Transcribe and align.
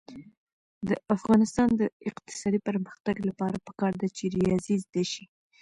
د 0.87 0.89
افغانستان 1.15 1.69
د 1.81 1.83
اقتصادي 2.09 2.59
پرمختګ 2.67 3.15
لپاره 3.29 3.57
پکار 3.67 3.93
ده 4.01 4.07
چې 4.17 4.23
ریاضي 4.35 4.75
زده 4.85 5.03
شي. 5.11 5.23